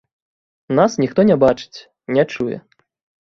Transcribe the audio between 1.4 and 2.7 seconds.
бачыць, не чуе.